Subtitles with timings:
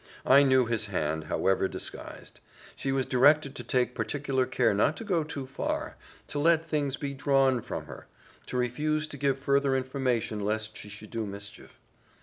[0.25, 2.39] I knew his hand, however disguised.
[2.75, 5.95] She was directed to take particular care not to go too far
[6.29, 8.07] to let things be drawn from her
[8.47, 11.77] to refuse to give further information lest she should do mischief.